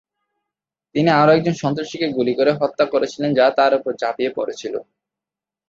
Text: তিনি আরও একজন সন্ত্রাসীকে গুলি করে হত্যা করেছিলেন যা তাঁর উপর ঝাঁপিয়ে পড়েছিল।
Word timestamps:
তিনি 0.95 1.09
আরও 1.13 1.31
একজন 1.33 1.55
সন্ত্রাসীকে 1.61 2.07
গুলি 2.09 2.33
করে 2.35 2.51
হত্যা 2.53 2.85
করেছিলেন 2.85 3.31
যা 3.33 3.45
তাঁর 3.57 3.71
উপর 3.79 3.91
ঝাঁপিয়ে 4.01 4.31
পড়েছিল। 4.37 4.73